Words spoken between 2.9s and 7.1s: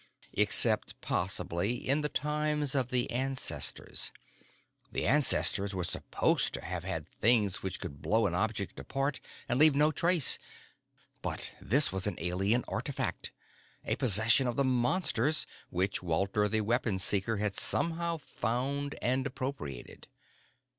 ancestors: the ancestors were supposed to have had